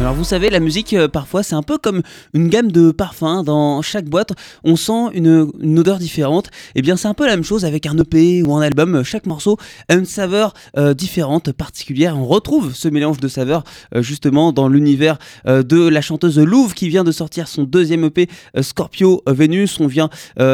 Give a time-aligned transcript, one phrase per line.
[0.00, 3.42] Alors vous savez, la musique, euh, parfois, c'est un peu comme une gamme de parfums.
[3.44, 4.30] Dans chaque boîte,
[4.62, 6.50] on sent une, odeur différente.
[6.76, 9.02] Et bien, c'est un peu la même chose avec un EP ou un album.
[9.02, 9.56] Chaque morceau
[9.88, 12.16] a une saveur euh, différente, particulière.
[12.16, 16.88] On retrouve ce mélange de saveurs, euh, justement, dans l'univers de la chanteuse Louvre qui
[16.88, 18.28] vient de sortir son deuxième EP,
[18.60, 19.80] Scorpio Venus.
[19.80, 20.10] On vient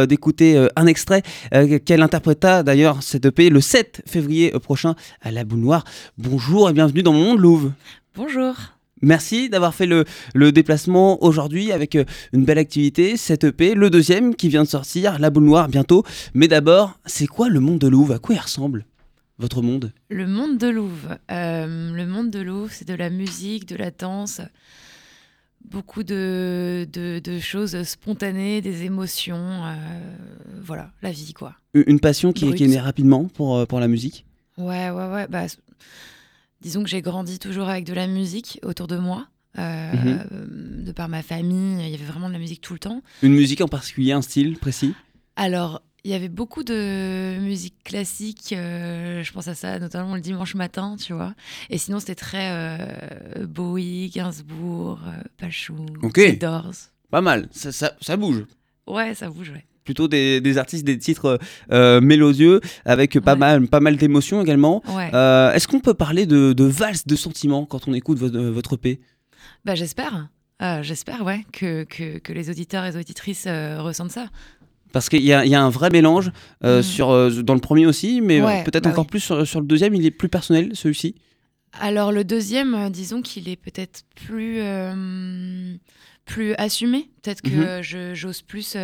[0.09, 1.23] d'écouter un extrait
[1.85, 5.85] qu'elle interpréta, d'ailleurs, cet EP, le 7 février prochain à la Boule Noire.
[6.17, 7.73] Bonjour et bienvenue dans mon monde, Louvre.
[8.17, 8.55] Bonjour.
[9.03, 13.91] Merci d'avoir fait le, le déplacement aujourd'hui avec euh, une belle activité, cette EP, le
[13.91, 16.05] deuxième qui vient de sortir, La Boule Noire bientôt.
[16.33, 18.15] Mais d'abord, c'est quoi le monde de Louvre?
[18.15, 18.87] À quoi il ressemble
[19.39, 19.93] votre monde?
[20.11, 21.19] Le monde de Louvre.
[21.31, 24.41] Euh, le monde de Louvre, c'est de la musique, de la danse,
[25.71, 29.65] beaucoup de, de, de choses spontanées, des émotions.
[29.65, 29.75] euh,
[30.63, 31.55] voilà, la vie, quoi.
[31.75, 34.25] Une passion qui, qui est née rapidement pour, pour la musique?
[34.57, 35.27] Ouais, ouais, ouais.
[35.27, 35.47] Bah,
[36.65, 39.29] disons que j'ai grandi toujours avec de la musique autour de moi.
[39.59, 40.85] euh, Mhm.
[40.85, 43.03] De par ma famille, il y avait vraiment de la musique tout le temps.
[43.23, 44.95] Une musique en particulier, un style précis?
[45.37, 50.21] Alors, il y avait beaucoup de musique classique, euh, je pense à ça notamment le
[50.21, 51.35] dimanche matin, tu vois.
[51.71, 54.99] Et sinon, c'était très euh, Bowie, Gainsbourg,
[55.39, 56.15] Pachou, Ok.
[56.17, 56.75] The Doors.
[57.11, 58.45] Pas mal, ça, ça, ça bouge.
[58.89, 59.65] Ouais, ça bouge, ouais.
[59.85, 61.39] Plutôt des, des artistes, des titres
[61.71, 63.39] euh, mélodieux, avec pas Ouais.
[63.39, 64.83] mal, pas mal d'émotions également.
[64.89, 65.11] Ouais.
[65.15, 68.75] Euh, Est-ce qu'on peut parler de, de valse de sentiments quand on écoute votre, votre
[68.75, 69.01] EP
[69.67, 70.29] Bah, j'espère.
[70.63, 74.29] Euh, j'espère, ouais, que, que, que les auditeurs et les auditrices euh, ressentent ça.
[74.93, 76.31] Parce qu'il y, y a un vrai mélange
[76.65, 76.83] euh, Mm.
[76.83, 79.11] sur, euh, dans le premier aussi, mais euh, Ouais, peut-être bah encore oui.
[79.11, 81.15] plus sur, sur le deuxième, il est plus personnel, celui-ci?
[81.81, 85.75] Alors, le deuxième, euh, disons qu'il est peut-être plus, euh,
[86.25, 87.11] plus assumé.
[87.23, 88.77] Peut-être que euh, je- j'ose plus.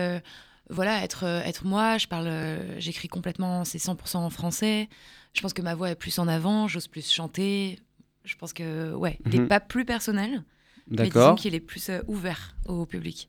[0.71, 4.89] Voilà, être, euh, être moi, je parle, euh, j'écris complètement, c'est 100% en français.
[5.35, 7.79] Je pense que ma voix est plus en avant, j'ose plus chanter.
[8.25, 9.43] Je pense que, ouais, il Mhm.
[9.43, 10.43] n'est pas plus personnel,
[10.91, 13.29] mais disons qu'il est plus euh, ouvert au public.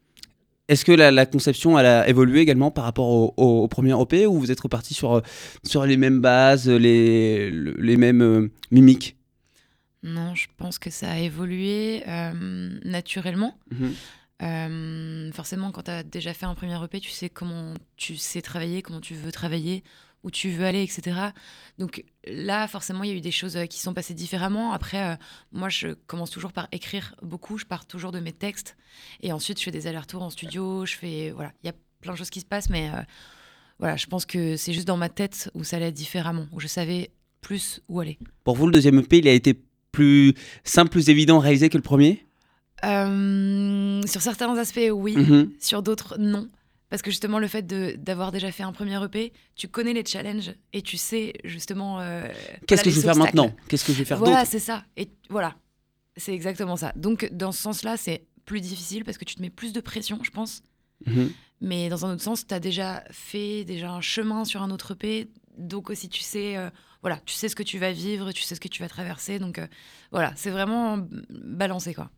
[0.67, 3.93] Est-ce que la, la conception elle a évolué également par rapport au, au- au premier
[4.01, 5.21] EP ou vous êtes reparti sur,
[5.63, 9.17] sur les mêmes bases, les, le- les mêmes euh, mimiques?
[10.03, 13.57] Non, je pense que ça a évolué euh, naturellement.
[13.71, 13.93] Mhm.
[14.41, 18.41] Euh, forcément, quand tu as déjà fait un premier EP, tu sais comment tu sais
[18.41, 19.83] travailler, comment tu veux travailler,
[20.23, 21.17] où tu veux aller, etc.
[21.77, 24.71] Donc là, forcément, il y a eu des choses euh, qui sont passées différemment.
[24.73, 25.15] Après, euh,
[25.51, 27.57] moi, je commence toujours par écrire beaucoup.
[27.57, 28.77] Je pars toujours de mes textes.
[29.21, 30.85] Et ensuite, je fais des allers-retours en studio.
[30.85, 31.31] Je fais.
[31.31, 32.89] Voilà, il y a plein de choses qui se passent, mais
[33.79, 36.67] voilà, je pense que c'est juste dans ma tête où ça allait différemment, où je
[36.67, 38.17] savais plus où aller.
[38.43, 39.59] Pour vous, le deuxième EP, il a été
[39.91, 42.25] plus simple, plus évident à réaliser que le premier?
[42.85, 45.15] Euh, sur certains aspects, oui.
[45.17, 45.51] Mhm.
[45.59, 46.47] Sur d'autres, non.
[46.89, 50.03] Parce que justement, le fait de- d'avoir déjà fait un premier EP, tu connais les
[50.05, 52.01] challenges et tu sais justement.
[52.01, 52.27] euh,
[52.67, 53.53] Qu'est-ce que je vais faire maintenant?
[53.69, 54.83] Qu'est-ce que je vais faire Voilà, c'est ça.
[54.97, 55.55] Et voilà,
[56.17, 56.91] c'est exactement ça.
[56.97, 60.19] Donc, dans ce sens-là, c'est plus difficile parce que tu te mets plus de pression,
[60.23, 60.63] je pense.
[61.05, 61.31] Mhm.
[61.61, 64.91] Mais dans un autre sens, tu as déjà fait déjà un chemin sur un autre
[64.93, 65.29] EP.
[65.57, 66.69] Donc aussi, tu sais, euh,
[67.01, 69.39] voilà, tu sais ce que tu vas vivre, tu sais ce que tu vas traverser.
[69.39, 69.67] Donc euh,
[70.11, 72.09] voilà, c'est vraiment balancé, quoi.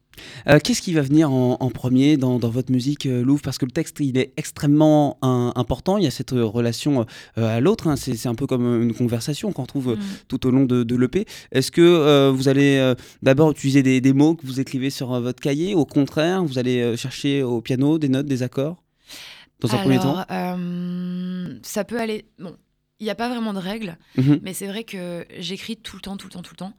[0.48, 3.42] Euh, Qu'est-ce qui va venir en, en premier dans, dans votre musique, euh, Louvre?
[3.42, 5.98] Parce que le texte, il est extrêmement un- important.
[5.98, 7.08] Il y a cette relation
[7.40, 7.88] euh, à l'autre.
[7.88, 7.96] hein.
[7.96, 10.02] C'est un peu comme une conversation qu'on trouve euh, Mm.
[10.28, 11.26] tout au long de, de l'EP.
[11.52, 15.74] Est-ce que vous allez d'abord utiliser des, des mots que vous écrivez sur votre cahier?
[15.74, 18.84] Au contraire, vous allez chercher au piano des notes, des accords?
[19.62, 20.24] Dans un premier temps?
[20.28, 20.60] Alors,
[21.64, 22.26] ça peut aller.
[22.38, 22.56] Bon,
[23.04, 24.40] il n'y a pas vraiment de règles, Mhm.
[24.44, 26.74] mais c'est vrai que j'écris tout le temps, tout le temps, tout le temps.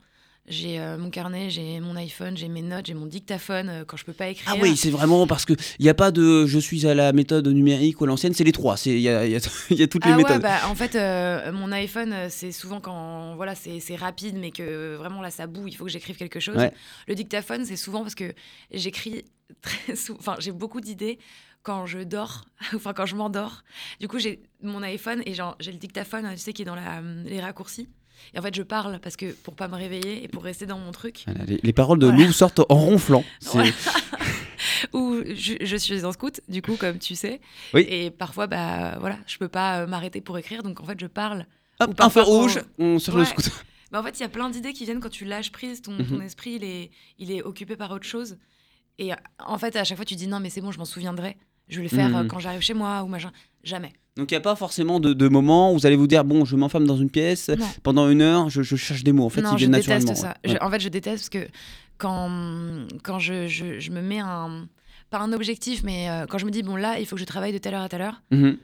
[0.47, 3.97] J'ai euh, mon carnet, j'ai mon iPhone, j'ai mes notes, j'ai mon dictaphone euh, quand
[3.97, 4.53] je peux pas écrire.
[4.55, 7.47] Ah oui, c'est vraiment parce qu'il n'y a pas de je suis à la méthode
[7.47, 8.77] numérique ou à l'ancienne, c'est les trois.
[8.77, 9.39] C'est- Il y a, il y a-
[9.71, 10.41] il y a toutes les Ah ouais, méthodes.
[10.43, 15.21] bah, en fait, euh, mon iPhone, c'est souvent quand voilà, c'est rapide, mais que vraiment
[15.23, 16.57] là, ça boue, il faut que j'écrive quelque chose.
[16.57, 16.71] Ouais.
[17.07, 18.31] Le dictaphone, c'est souvent parce que
[18.71, 19.25] j'écris
[19.63, 21.17] très souvent, enfin, j'ai beaucoup d'idées
[21.65, 22.45] quand je dors,
[22.75, 23.63] enfin, quand je m'endors.
[23.99, 26.99] Du coup, j'ai mon iPhone et j'ai le dictaphone, tu sais, qui est dans la,
[26.99, 27.89] euh, les raccourcis.
[28.33, 30.79] Et en fait, je parle parce que pour pas me réveiller et pour rester dans
[30.79, 31.23] mon truc.
[31.27, 32.21] Voilà, les, les paroles de Voilà.
[32.21, 33.25] Louvre sortent en ronflant.
[34.93, 37.41] Ou je, je suis en scout, du coup, comme tu sais.
[37.73, 37.85] Oui.
[37.89, 41.07] Et parfois, bah voilà, je peux pas euh, m'arrêter pour écrire, donc en fait, je
[41.07, 41.45] parle.
[41.79, 43.25] Hop, un feu rouge, on sur le Ouais.
[43.25, 43.51] scooter.
[43.91, 45.97] Bah, en fait, il y a plein d'idées qui viennent quand tu lâches prise, ton,
[45.97, 46.21] ton Mhm.
[46.21, 48.37] esprit, il est, il est occupé par autre chose.
[48.97, 51.37] Et en fait, à chaque fois, tu dis non, mais c'est bon, je m'en souviendrai.
[51.67, 53.31] Je vais le faire euh, quand j'arrive chez moi ou machin.
[53.63, 53.93] Jamais.
[54.17, 56.45] Donc il n'y a pas forcément de, de moment où vous allez vous dire bon,
[56.45, 57.65] je m'enferme dans une pièce Non.
[57.83, 59.25] pendant une heure, je, je cherche des mots.
[59.25, 60.35] En fait, non, ils je déteste ça.
[60.45, 60.51] ouais.
[60.53, 61.51] Je- en fait, je déteste parce que
[61.97, 64.67] quand, quand je, je, me mets un.
[65.09, 67.25] Pas un objectif, mais euh, quand je me dis, bon, là, il faut que je
[67.25, 68.57] travaille de telle heure à telle heure, Mhm.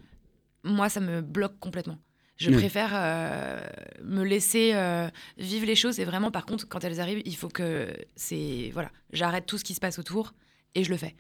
[0.64, 1.98] moi, ça me bloque complètement.
[2.38, 3.60] Je préfère euh,
[4.04, 5.08] me laisser euh,
[5.38, 6.00] vivre les choses.
[6.00, 9.64] Et vraiment, par contre, quand elles arrivent, il faut que c'est voilà, j'arrête tout ce
[9.64, 10.34] qui se passe autour
[10.74, 11.16] et je le fais.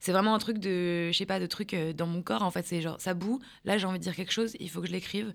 [0.00, 2.42] C'est vraiment un truc de, je sais pas, de truc euh, dans mon corps.
[2.42, 3.40] En fait, c'est genre ça boue.
[3.64, 4.54] Là, j'ai envie de dire quelque chose.
[4.60, 5.32] Il faut que je l'écrive.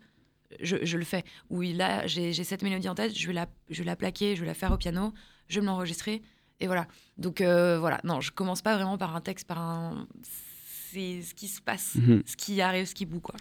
[0.61, 1.23] Je, je le fais.
[1.49, 3.17] Ou là, j'ai j'ai cette mélodie en tête.
[3.17, 4.35] Je vais la, je vais la plaquer.
[4.35, 5.13] Je vais la faire au piano.
[5.49, 6.21] Je vais me l'enregistrer.
[6.59, 6.87] Et voilà.
[7.17, 7.99] Donc euh, voilà.
[8.03, 10.07] Non, je commence pas vraiment par un texte, par un.
[10.95, 12.21] C'est ce qui se passe, Mhm.
[12.23, 13.33] ce qui arrive, ce qui boue quoi.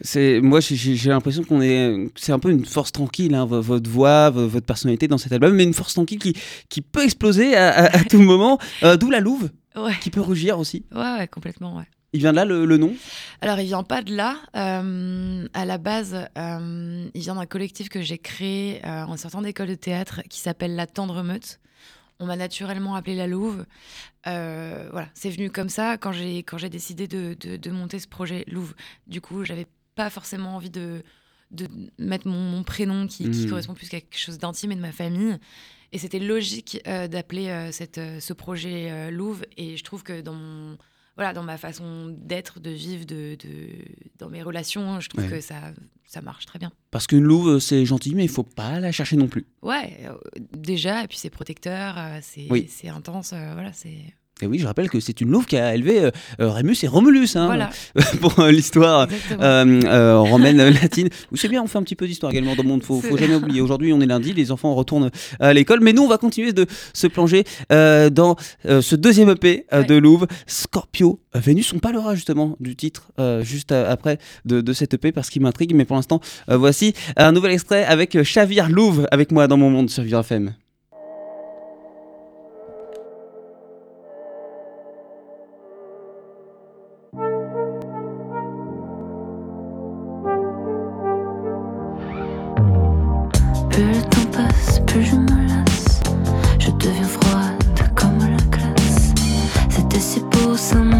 [0.00, 3.88] C'est moi j'ai- l'impression qu'on est c'est un peu une force tranquille hein, vo- votre
[3.88, 6.34] voix vo- votre personnalité dans cet album mais une force tranquille qui,
[6.68, 9.94] qui peut exploser à, à- à tout moment Euh, d'où la louve Ouais.
[10.00, 11.84] qui peut rugir aussi Ouais, ouais, complètement, ouais.
[12.12, 12.94] il vient de là le, le nom?
[13.42, 14.36] Alors, il vient pas de là.
[14.56, 19.42] Euh, à la base, euh, il vient d'un collectif que j'ai créé euh, en sortant
[19.42, 21.60] d'école de théâtre qui s'appelle La Tendre Meute.
[22.18, 23.66] On m'a naturellement appelé La Louve.
[24.24, 28.08] Voilà, c'est venu comme ça quand j'ai quand j'ai décidé de, de- de monter ce
[28.08, 28.74] projet Louve.
[29.06, 31.02] Du coup, j'avais pas forcément envie de,
[31.50, 33.48] de mettre mon, mon prénom qui, qui Mhm.
[33.50, 35.36] correspond plus à quelque chose d'intime et de ma famille.
[35.92, 39.44] Et c'était logique euh, d'appeler euh, cette, euh, ce projet euh, Louve.
[39.56, 40.76] Et je trouve que dans mon,
[41.14, 43.68] voilà, dans ma façon d'être, de vivre, de, de-
[44.18, 45.30] dans mes relations, je trouve Ouais.
[45.30, 45.72] que ça,
[46.06, 46.72] ça marche très bien.
[46.90, 50.08] parce qu'une louve c'est gentil mais il faut pas la chercher non plus Ouais,
[50.52, 52.68] déjà, et puis c'est protecteur, c'est Oui.
[52.88, 54.14] intense, voilà, c'est...
[54.42, 56.10] et oui je rappelle que c'est une louve qui a élevé euh,
[56.40, 57.70] euh, Rémus et Romulus hein, Voilà,
[58.20, 61.08] pour euh, l'histoire euh, euh, romaine euh, latine.
[61.32, 62.82] Ou C'est bien, on fait un petit peu d'histoire également dans le monde.
[62.82, 63.60] Faut, faut C'est- jamais oublier.
[63.60, 65.10] Aujourd'hui, on est lundi, les enfants retournent
[65.40, 68.36] à l'école, mais nous, on va continuer de se plonger euh, dans
[68.66, 69.84] euh, ce deuxième EP euh, Ouais.
[69.86, 71.20] de Louvre, Scorpio.
[71.34, 75.12] Euh, Vénus, on parlera justement du titre euh, juste euh, après de, de cet EP
[75.12, 75.74] parce qu'il m'intrigue.
[75.74, 79.56] Mais pour l'instant, euh, voici un nouvel extrait avec euh, Chavir Louvre avec moi dans
[79.56, 80.54] mon monde sur Vivre FM.
[100.56, 100.95] Si beau,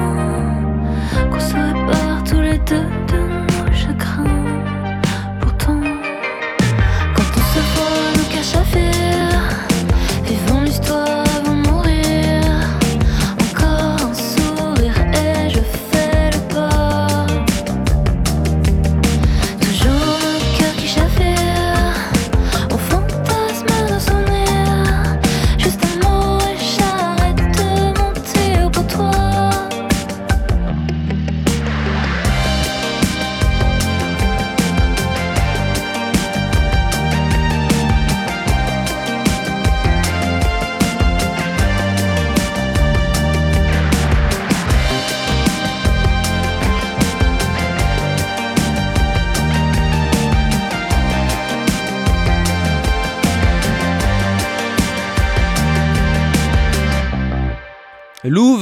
[0.00, 0.29] son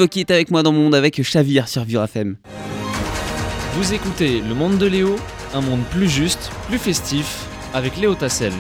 [0.07, 2.07] Qui est avec moi dans mon monde avec Chavir sur Vivre.
[3.75, 5.17] Vous écoutez Le Monde de Léo,
[5.55, 8.53] un monde plus juste, plus festif, avec Léo Tassel.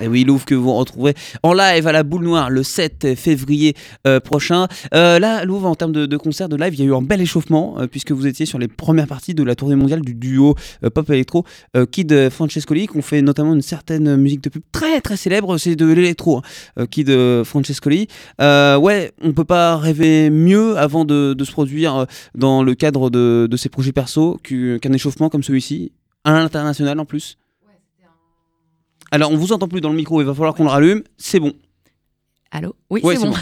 [0.00, 3.74] Et oui, Louvre que vous retrouverez en live à la Boule Noire le 7 février
[4.06, 4.68] euh, prochain.
[4.94, 7.02] Euh, là, Louvre, en termes de, de concert, de live, il y a eu un
[7.02, 10.14] bel échauffement euh, puisque vous étiez sur les premières parties de la tournée mondiale du
[10.14, 10.54] duo
[10.94, 11.44] pop électro
[11.90, 15.58] Kid Francescoli, qui ont fait notamment une certaine musique de pub très très célèbre.
[15.58, 16.42] C'est de l'électro,
[16.76, 17.10] hein, Kid
[17.44, 18.06] Francescoli.
[18.38, 23.56] Ouais, on peut pas rêver mieux avant de, se produire dans le cadre de, de
[23.56, 25.92] ses projets perso qu'u- qu'un échauffement comme celui-ci,
[26.24, 27.36] à l'international en plus.
[29.10, 31.02] Alors, on vous entend plus dans le micro, il va falloir qu'on le rallume.
[31.16, 31.52] C'est bon.
[32.50, 32.74] Allô?
[32.88, 33.34] Oui, Ouais, c'est bon.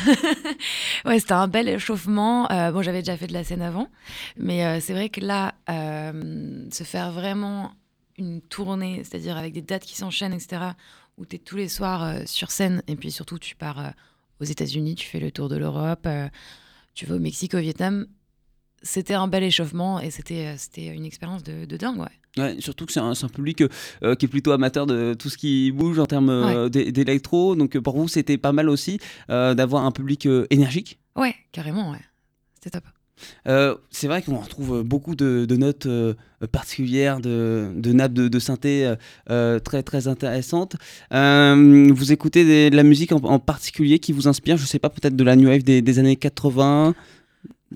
[1.05, 2.51] ouais, c'était un bel échauffement.
[2.51, 3.89] Euh, bon, j'avais déjà fait de la scène avant,
[4.37, 7.73] mais euh, c'est vrai que là, euh, se faire vraiment
[8.19, 10.63] une tournée, c'est-à-dire avec des dates qui s'enchaînent, etc.,
[11.19, 13.93] où tu es tous les soirs sur scène, et puis surtout, tu pars
[14.41, 16.07] aux États-Unis, tu fais le tour de l'Europe,
[16.95, 18.07] tu vas au Mexique, au Vietnam.
[18.87, 22.07] C'était un bel échauffement et c'était euh, une expérience de, de dingue, ouais.
[22.43, 23.63] Ouais, surtout que c'est un, public
[24.03, 27.57] euh, qui est plutôt amateur de tout ce qui bouge en termes euh, d'é- d'électro.
[27.57, 28.99] Donc, pour vous, c'était pas mal aussi
[29.31, 30.99] euh, d'avoir un public énergique.
[31.17, 32.01] Ouais, carrément, ouais.
[32.55, 32.85] C'était top.
[33.91, 35.89] C'est vrai qu'on retrouve beaucoup de, de notes
[36.53, 38.93] particulières, de, de nappes de, de synthé
[39.65, 40.77] très très intéressantes.
[41.11, 44.91] Vous écoutez des- de la musique en, en particulier qui vous inspire Je sais pas,
[44.91, 46.95] peut-être de la new wave des, des années 80,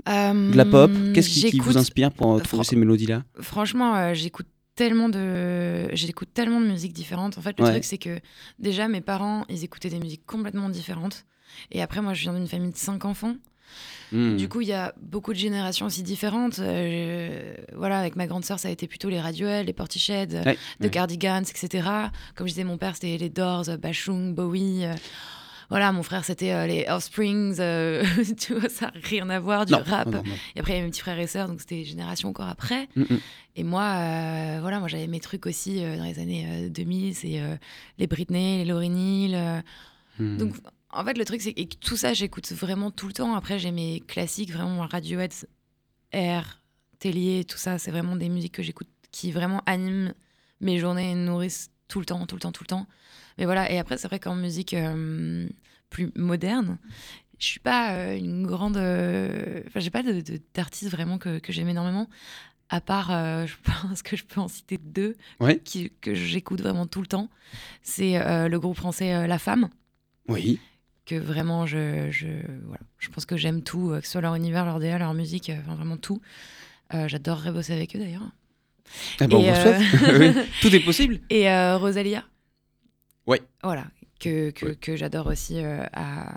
[0.06, 0.90] de la pop.
[1.14, 3.24] Qu'est-ce qui, vous inspire pour euh, trouver Fran- ces mélodies-là?
[3.40, 7.36] Franchement, euh, j'écoute tellement de j'écoute tellement de musiques différentes.
[7.38, 7.70] En fait, le Ouais.
[7.72, 8.18] truc c'est que
[8.58, 11.24] déjà mes parents, ils écoutaient des musiques complètement différentes.
[11.72, 13.34] Et après, moi, je viens d'une famille de cinq enfants.
[14.12, 14.36] Hmm.
[14.36, 16.58] Du coup, il y a beaucoup de générations aussi différentes.
[16.58, 20.56] Euh, voilà, avec ma grande sœur, ça a été plutôt les Radiohead, les Portichead, Ouais,
[20.80, 20.90] The ouais.
[20.90, 21.86] Cardigans, etc.
[22.34, 24.84] Comme je disais, mon père, c'était les Doors, euh, Bashung, Bowie.
[24.84, 24.94] euh,
[25.70, 27.56] voilà, mon frère, c'était euh, les Offsprings.
[27.60, 28.04] euh,
[28.38, 30.06] tu vois, ça n'a rien à voir, du Non, rap.
[30.06, 30.34] non, non, non.
[30.56, 32.88] Et après, il y avait mes petits frères et sœurs, donc c'était génération encore après.
[32.96, 33.20] Mm, mm.
[33.56, 37.14] Et moi, euh, voilà, moi j'avais mes trucs aussi euh, dans les années euh, 2000,
[37.14, 37.40] c'est
[37.98, 39.62] les Britney, les Lauryn Hill.
[40.18, 40.36] Hmm.
[40.36, 40.54] Donc,
[40.92, 43.34] en fait, le truc, c'est que tout ça, j'écoute vraiment tout le temps.
[43.34, 45.32] Après, j'ai mes classiques, vraiment Radiohead,
[46.12, 46.62] Air,
[46.98, 50.14] Tellier, tout ça, c'est vraiment des musiques que j'écoute qui vraiment animent
[50.60, 52.86] mes journées et nourrissent tout le temps, tout le temps, tout le temps.
[53.36, 55.46] Mais voilà, et après, c'est vrai qu'en musique euh,
[55.90, 56.78] plus moderne,
[57.38, 58.76] je suis pas euh, une grande.
[58.78, 60.02] euh, Enfin, j'ai pas
[60.54, 62.08] d'artistes vraiment que, que j'aime énormément,
[62.68, 63.08] à part,
[63.46, 65.58] je pense que je peux en citer deux Ouais.
[65.58, 67.28] qui, que j'écoute vraiment tout le temps.
[67.82, 68.18] C'est
[68.48, 69.68] le groupe français La Femme
[70.28, 70.60] Oui.
[71.06, 72.28] que vraiment je, je,
[72.66, 72.82] voilà.
[72.98, 75.74] je pense que j'aime tout, que ce soit leur univers, leur DA, leur musique, enfin
[75.74, 76.20] vraiment tout.
[76.94, 78.30] Euh, J'adorerais bosser avec eux d'ailleurs.
[79.20, 79.80] Ah Et, vous euh.
[80.18, 81.20] Oui, Tout est possible.
[81.30, 82.24] Et euh, Rosalia.
[83.26, 83.40] Ouais.
[83.62, 83.86] Voilà,
[84.18, 84.76] que, que, Ouais.
[84.76, 86.34] que j'adore aussi euh, à,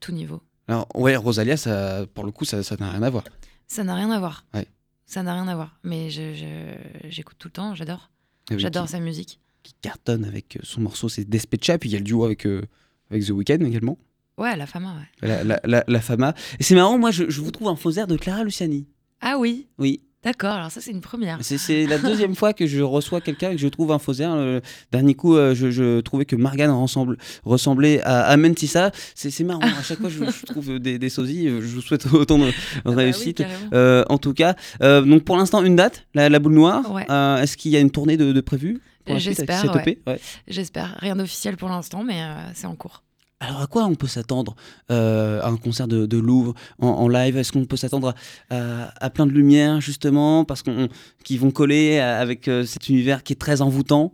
[0.00, 0.42] tout niveau.
[0.68, 3.24] Alors, ouais, Rosalia, ça, pour le coup, ça ça n'a rien à voir.
[3.66, 4.44] Ça n'a rien à voir.
[4.54, 4.66] Ouais.
[5.06, 5.78] Ça n'a rien à voir.
[5.84, 8.10] Mais j'écoute tout le temps, j'adore.
[8.50, 9.40] Oui, J'adore sa musique.
[9.62, 12.62] Qui, cartonne avec son morceau, c'est Despecha, puis il y a le duo avec, euh,
[13.10, 13.98] avec The Weeknd également.
[14.38, 15.28] Ouais, la femme, ouais.
[15.28, 16.34] La, la, la, la Fama.
[16.58, 18.86] Et c'est marrant, moi, je, je vous trouve un faux air de Clara Luciani.
[19.20, 21.38] Ah oui, Oui, d'accord, alors ça c'est une première.
[21.42, 24.36] c'est la deuxième fois que je reçois quelqu'un et que je trouve un faux air.
[24.36, 24.60] Le
[24.92, 28.90] dernier coup, euh, je, je trouvais que Morgane ressemble, ressemblait à Amentissa.
[29.14, 31.48] C'est c'est marrant, à chaque fois, je, je trouve des, des sosies.
[31.48, 33.42] Je vous souhaite autant de Ah bah oui, réussite.
[33.72, 36.92] Euh, en tout cas, euh, donc pour l'instant, une date, la, la boule noire.
[36.92, 37.06] Ouais.
[37.10, 38.80] Euh, Est-ce qu'il y a une tournée de, de prévue
[39.16, 39.62] J'espère,
[40.06, 40.20] Ouais.
[40.48, 40.96] J'espère.
[40.98, 43.02] Rien d'officiel pour l'instant, mais euh, c'est en cours.
[43.40, 44.56] Alors à quoi on peut s'attendre
[44.90, 47.36] euh, à un concert de, de Louvre en, en live?
[47.36, 48.14] Est-ce qu'on peut s'attendre
[48.50, 50.88] à, à- à plein de lumière justement parce qu'on
[51.22, 54.12] qui vont coller avec euh, cet univers qui est très envoûtant?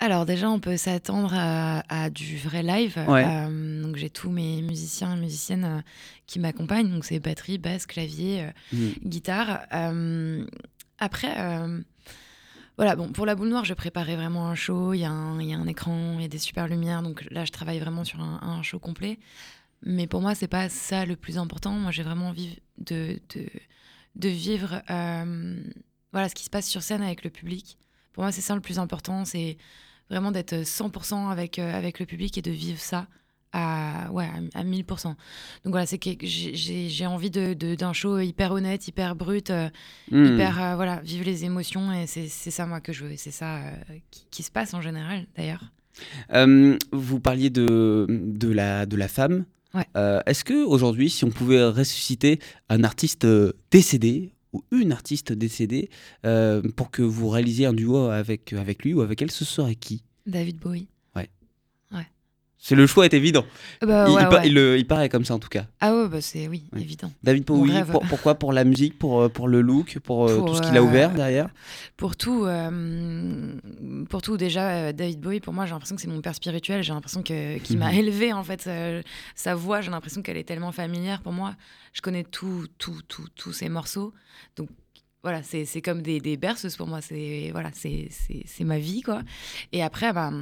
[0.00, 2.96] Alors déjà, on peut s'attendre à, à du vrai live.
[3.08, 3.24] Ouais.
[3.26, 5.80] Euh, donc j'ai tous mes musiciens et musiciennes euh,
[6.26, 6.88] qui m'accompagnent.
[6.90, 9.08] Donc c'est batterie, basse, clavier, euh, Mm.
[9.08, 9.60] guitare.
[11.00, 11.28] Après,
[12.78, 14.94] voilà, bon, pour la boule noire, je préparais vraiment un show.
[14.94, 17.02] Il y, a un- il y a un écran, il y a des super lumières.
[17.02, 19.18] Donc là, je travaille vraiment sur un, un show complet.
[19.82, 21.72] Mais pour moi, c'est pas ça le plus important.
[21.72, 23.46] Moi, j'ai vraiment envie de, de,
[24.16, 25.60] de vivre euh,
[26.12, 27.78] voilà, ce qui se passe sur scène avec le public.
[28.12, 29.24] Pour moi, c'est ça le plus important.
[29.24, 29.56] C'est
[30.10, 33.06] vraiment d'être 100% avec, euh, avec le public et de vivre ça
[33.52, 35.04] à, ouais, à, à 1000%.
[35.04, 35.16] Donc
[35.64, 39.68] voilà, c'est que j'ai- envie d'un de, show hyper honnête, hyper brut, euh,
[40.10, 40.24] Mm.
[40.34, 41.92] hyper, euh, voilà, vivre les émotions.
[41.92, 43.12] Et c'est ça, moi, que je veux.
[43.16, 43.72] C'est ça euh,
[44.10, 45.64] qui, qui se passe en général, d'ailleurs.
[46.92, 49.44] Vous parliez de, de, la, de la femme.
[49.74, 49.86] Ouais.
[50.26, 52.38] Est-ce que aujourd'hui, si on pouvait ressusciter
[52.68, 53.26] un artiste
[53.70, 55.90] décédé ou une artiste décédée
[56.76, 60.02] pour que vous réalisiez un duo avec, avec lui ou avec elle, ce serait qui?
[60.26, 60.86] David Bowie.
[62.60, 63.44] C'est le choix est évident.
[63.80, 64.48] Bah, il, ouais, il pa- ouais.
[64.48, 65.66] il, il paraît comme ça en tout cas.
[65.80, 66.80] Ah ouais, bah c'est oui, Ouais.
[66.80, 67.12] évident.
[67.22, 70.44] David Bowie, pour- pourquoi Pour la musique, pour, euh, pour le look, pour, euh, Pour,
[70.46, 71.48] tout ce qu'il a euh, ouvert derrière?
[71.96, 73.52] Pour tout, euh,
[74.10, 76.82] pour tout déjà, David Bowie, pour moi, j'ai l'impression que c'est mon père spirituel.
[76.82, 77.98] J'ai l'impression qu'il m'a Mhm.
[77.98, 78.66] élevé en fait.
[78.66, 79.02] euh,
[79.36, 81.54] sa voix, j'ai l'impression qu'elle est tellement familière pour moi.
[81.92, 84.12] Je connais tout, tout, tout, tous ses morceaux.
[84.56, 84.68] Donc
[85.30, 87.00] voilà, c'est comme des, des berceuses pour moi.
[87.00, 88.08] C'est voilà, c'est
[88.64, 89.22] ma vie quoi.
[89.72, 90.32] Et après, bah,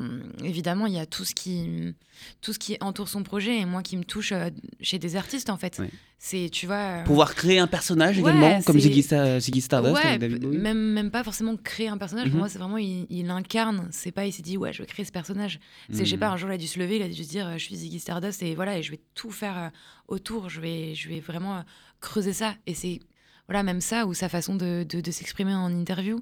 [0.45, 1.95] évidemment, il y a tout ce qui
[2.41, 4.49] tout ce qui entoure son projet et moi qui me touche euh,
[4.81, 5.83] chez des artistes en fait.
[6.19, 6.77] C'est tu vois.
[6.77, 10.41] euh, Pouvoir créer un personnage Ouais, également, comme Ziggy, Star- Ziggy Stardust Ouais, avec David
[10.41, 10.57] p- Bowie.
[10.57, 12.25] même, même pas forcément créer un personnage.
[12.27, 12.31] Mhm.
[12.31, 13.87] Pour moi, c'est vraiment, il, il incarne.
[13.91, 15.61] C'est pas, il s'est dit, ouais, je veux créer ce personnage.
[15.93, 16.21] C'est, je sais Mhm.
[16.21, 17.65] pas, un jour, il a dû se lever, il a dû se dire, euh, je
[17.65, 19.71] suis Ziggy Stardust et voilà, et je vais tout faire
[20.09, 20.49] autour.
[20.49, 21.63] Je vais, je vais vraiment
[22.01, 22.55] creuser ça.
[22.67, 23.01] Et c'est,
[23.49, 26.21] voilà, même ça, ou sa façon de, de, de s'exprimer en interview.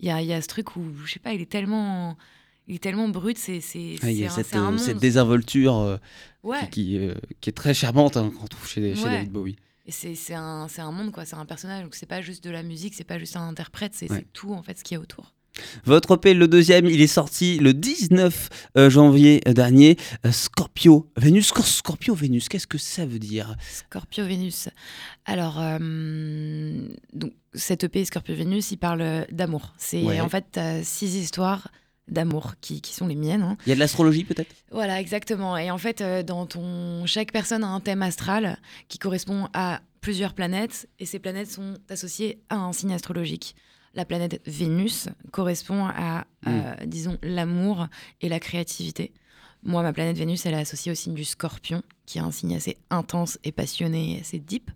[0.00, 2.16] Il y a, y a ce truc où, je sais pas, il est tellement.
[2.68, 4.98] Il est tellement brut, c'est c'est Ah, il y a un, cette, un euh, cette
[4.98, 5.96] désinvolture euh,
[6.44, 6.60] Ouais.
[6.70, 9.10] qui, qui, euh, qui est très charmante hein, qu'on trouve chez, chez Ouais.
[9.10, 9.56] David Bowie.
[9.86, 11.24] Et c'est un, un monde, quoi.
[11.24, 11.82] C'est un personnage.
[11.82, 14.18] Donc c'est pas juste de la musique, c'est pas juste un interprète, c'est Ouais.
[14.18, 15.34] c'est tout, en fait, ce qu'il y a autour.
[15.84, 19.96] Votre EP, le deuxième, il est sorti le 19 euh, janvier dernier.
[20.26, 21.50] Euh, Scorpio Vénus.
[21.52, 23.54] Scor- Scorpio Vénus, qu'est-ce que ça veut dire?
[23.72, 24.68] Scorpio Vénus.
[25.24, 29.72] Alors, euh, donc, cette EP Scorpio Vénus, il parle d'amour.
[29.78, 30.20] C'est Ouais.
[30.20, 31.68] en fait six histoires
[32.08, 33.42] d'amour qui, qui sont les miennes.
[33.42, 33.56] hein.
[33.66, 34.50] Il y a de l'astrologie peut-être?
[34.72, 35.56] Voilà, exactement.
[35.56, 39.80] Et en fait, euh, dans ton, chaque personne a un thème astral qui correspond à
[40.00, 43.54] plusieurs planètes, et ces planètes sont associées à un signe astrologique.
[43.94, 47.88] La planète Vénus correspond à, euh, disons, l'amour
[48.20, 49.12] et la créativité.
[49.62, 52.54] Moi, ma planète Vénus, elle est associée au signe du Scorpion, qui est un signe
[52.56, 54.70] assez intense et passionné, et assez deep.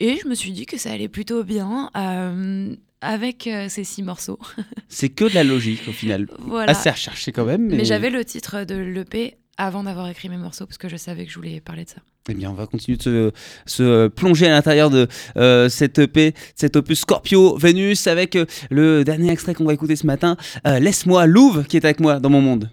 [0.00, 4.02] Et je me suis dit que ça allait plutôt bien euh, avec euh, ces six
[4.02, 4.38] morceaux.
[4.88, 6.28] C'est que de la logique au final.
[6.38, 6.72] voilà.
[6.72, 7.66] Assez recherché quand même.
[7.66, 10.96] Mais, Mais j'avais le titre de l'EP avant d'avoir écrit mes morceaux parce que je
[10.96, 11.96] savais que je voulais parler de ça.
[12.28, 13.32] Eh bien, on va continuer de
[13.66, 19.02] se, plonger à l'intérieur de euh, cette EP, cet opus Scorpio Vénus, avec euh, le
[19.02, 20.36] dernier extrait qu'on va écouter ce matin.
[20.66, 22.70] euh, Laisse-moi Louve qui est avec moi dans mon monde.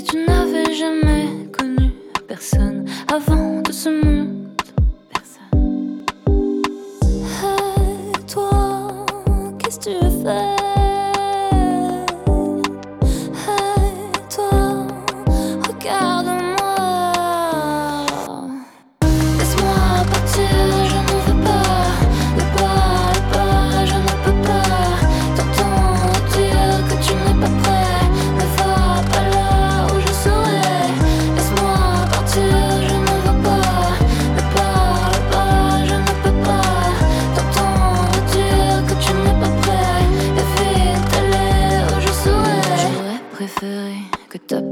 [0.00, 1.28] Si tu n'avais jamais
[1.58, 1.90] connu
[2.26, 4.48] personne avant de ce monde.
[5.12, 6.04] Personne.
[7.42, 8.88] Hey, toi,
[9.58, 10.26] qu'est-ce que tu?
[10.26, 10.59] Hey,
[43.60, 44.62] préféré que ta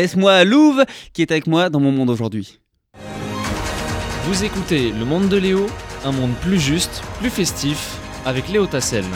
[0.00, 2.60] Laisse-moi Louve qui est avec moi dans mon monde aujourd'hui.
[4.24, 5.68] Vous écoutez Le Monde de Léo,
[6.04, 9.06] un monde plus juste, plus festif, avec Léo Tassel.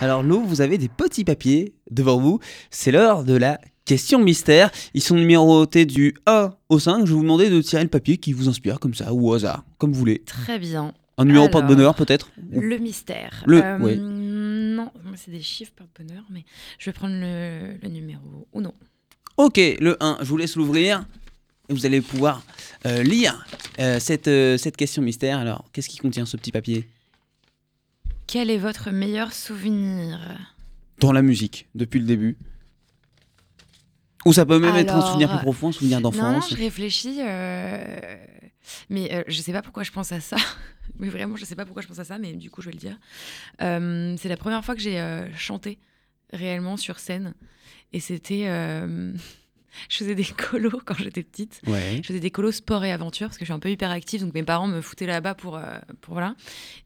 [0.00, 2.38] Alors Lou, vous avez des petits papiers devant vous.
[2.70, 4.70] C'est l'heure de la question mystère.
[4.94, 7.00] Ils sont numérotés du 1 au 5.
[7.00, 9.34] Je vais vous demander de tirer le papier qui vous inspire comme ça ou au
[9.34, 10.22] hasard, comme vous voulez.
[10.26, 10.94] Très bien.
[11.18, 13.42] Un numéro pas de Alors, bonheur peut-être Le mystère.
[13.46, 13.96] Le- Euh, ouais.
[13.96, 16.44] Non, c'est des chiffres par bonheur, mais
[16.78, 18.46] je vais prendre le, le numéro.
[18.52, 18.72] Ou non.
[19.36, 21.04] Ok, le 1, je vous laisse l'ouvrir.
[21.68, 22.42] Et vous allez pouvoir
[22.86, 23.44] euh, lire
[23.80, 25.38] euh, cette, euh, cette question mystère.
[25.38, 26.88] Alors, qu'est-ce qui contient ce petit papier?
[28.26, 30.18] Quel est votre meilleur souvenir?
[31.00, 32.36] Dans la musique, depuis le début.
[34.24, 36.50] Ou ça peut même être un souvenir plus profond, un souvenir Non, d'enfance.
[36.50, 37.20] je réfléchis.
[38.88, 40.36] Mais euh, je sais pas pourquoi je pense à ça.
[40.98, 42.72] Mais vraiment, je sais pas pourquoi je pense à ça, mais du coup, je vais
[42.72, 42.96] le dire.
[43.60, 45.78] Euh, c'est la première fois que j'ai euh, chanté
[46.32, 47.34] réellement sur scène.
[47.92, 48.46] Et c'était.
[49.88, 51.60] je faisais des colos quand j'étais petite.
[51.66, 52.00] Ouais.
[52.02, 54.34] Je faisais des colos sport et aventure parce que je suis un peu hyperactive, donc
[54.34, 55.62] mes parents me foutaient là-bas pour, euh,
[56.00, 56.34] pour voilà.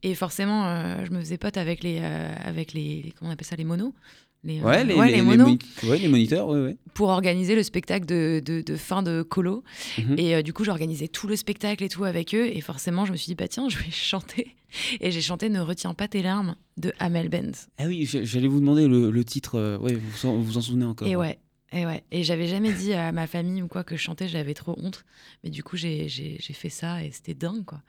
[0.02, 3.34] Et forcément, euh, je me faisais pote avec les, euh, avec les, les- comment on
[3.34, 3.92] appelle ça, les monos?
[4.42, 7.54] Les, Ouais, les, ouais, les- les les monos moni- ouais, les moniteurs, ouais, pour organiser
[7.54, 9.62] le spectacle de, de, de fin de colo.
[9.98, 10.14] Mhm.
[10.18, 12.46] Et euh, du coup, j'organisais tout le spectacle et tout avec eux.
[12.46, 14.56] Et forcément, je me suis dit, bah tiens, je vais chanter.
[15.02, 17.68] Et j'ai chanté Ne retiens pas tes larmes de Amel Benz.
[17.76, 19.76] Ah oui, j'allais vous demander le, le titre.
[19.82, 21.38] ouais, vous vous en souvenez encore Et ouais.
[21.72, 22.02] Et ouais.
[22.10, 25.04] Et j'avais jamais dit à ma famille ou quoi que je chantais, j'avais trop honte.
[25.44, 26.08] Mais du coup, j'ai
[26.52, 27.80] fait ça et c'était dingue, quoi.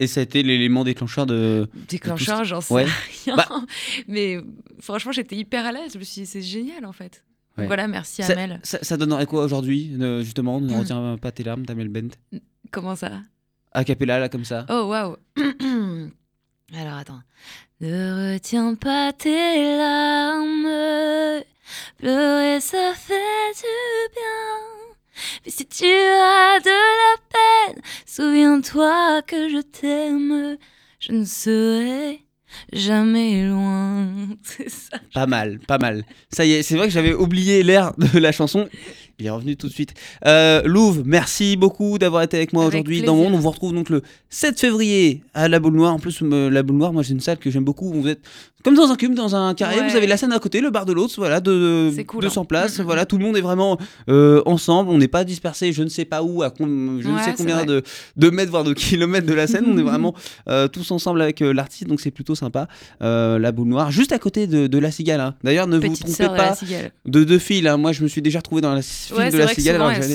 [0.00, 1.68] Et ça a été l'élément déclencheur de.
[1.88, 2.86] Déclencheur, j'en sais Ouais.
[3.24, 3.36] rien.
[3.36, 3.48] Bah-
[4.08, 4.38] Mais
[4.80, 5.92] franchement, j'étais hyper à l'aise.
[5.94, 7.24] Je me suis dit, c'est génial, en fait.
[7.58, 7.66] Ouais.
[7.66, 8.58] voilà, merci Ça, Amel.
[8.64, 10.78] ça, ça donnerait quoi aujourd'hui, euh, justement Ne Hmm.
[10.80, 12.08] retiens pas tes larmes, Tamel Bent
[12.72, 13.20] Comment ça?
[13.72, 14.66] A cappella, là, comme ça.
[14.70, 15.16] Oh, waouh
[16.74, 17.20] Alors, attends.
[17.82, 20.66] Ne retiens pas tes larmes.
[22.02, 23.14] Pleurer, ça fait
[23.54, 25.22] du bien.
[25.44, 30.56] Mais si tu as de la peine, souviens-toi que je t'aime.
[30.98, 32.22] Je ne serai
[32.72, 34.08] jamais loin.
[34.42, 34.98] C'est ça.
[35.14, 36.04] Pas mal, pas mal.
[36.32, 38.68] Ça y est, c'est vrai que j'avais oublié l'air de la chanson.
[39.18, 39.94] Il est revenu tout de suite.
[40.26, 43.26] Euh, Louve, merci beaucoup d'avoir été avec moi Avec aujourd'hui dans Monde.
[43.26, 43.38] plaisir.
[43.38, 45.94] On vous retrouve donc le 7 février à la Boule Noire.
[45.94, 47.92] En plus, me- la Boule Noire, moi j'ai une salle que j'aime beaucoup.
[47.92, 48.22] Vous êtes
[48.62, 49.80] comme dans un cube, dans un carré.
[49.80, 49.88] Ouais.
[49.88, 52.44] Vous avez la scène à côté, le bar de l'autre, voilà, de cool, 200 hein.
[52.44, 52.80] places.
[52.80, 54.90] Voilà, tout le monde est vraiment euh, ensemble.
[54.90, 57.82] On n'est pas dispersé, je ne sais pas où, à je ne sais combien de,
[58.16, 59.64] de mètres, voire de kilomètres de la scène.
[59.68, 60.14] On est vraiment
[60.48, 62.68] euh, tous ensemble avec euh, l'artiste, donc c'est plutôt sympa.
[63.00, 65.20] La Boule Noire, juste à côté de, de la Cigale.
[65.20, 65.34] hein.
[65.44, 66.54] D'ailleurs, ne vous trompez pas
[67.06, 67.66] de deux files.
[67.68, 67.76] hein.
[67.76, 69.76] Moi, je me suis déjà retrouvé dans la file Ouais, de la Cigale.
[69.76, 70.14] alors que j'allais-.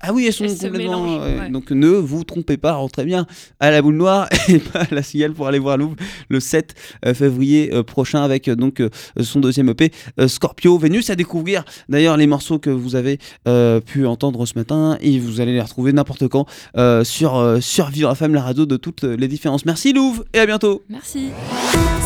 [0.00, 1.02] Ah oui, elles sont elles complètement.
[1.04, 1.50] mélangent, ouais.
[1.50, 3.26] Donc ne vous trompez pas, rentrez bien
[3.60, 5.96] à la boule noire et pas à la Cigale pour aller voir Louvre
[6.28, 6.74] le 7
[7.06, 8.88] euh, février euh, prochain avec euh, donc euh,
[9.20, 11.64] son deuxième EP euh, Scorpio Vénus à découvrir.
[11.88, 15.60] D'ailleurs, les morceaux que vous avez euh, pu entendre ce matin et vous allez les
[15.60, 19.64] retrouver n'importe quand euh, sur euh, sur Vivre FM, la radio de toutes les différences.
[19.64, 20.82] Merci Louvre et à bientôt.
[20.88, 21.28] Merci.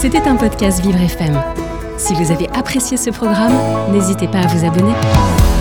[0.00, 1.40] C'était un podcast Vivre FM.
[1.98, 3.52] Si vous avez apprécié ce programme,
[3.92, 5.52] n'hésitez pas à vous abonner.